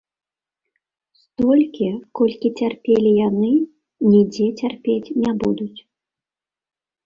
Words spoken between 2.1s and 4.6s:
колькі цярпелі яны, нідзе